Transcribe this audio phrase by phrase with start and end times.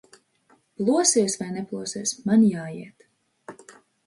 [0.79, 3.71] Plosies vai neplosies, man jāiet.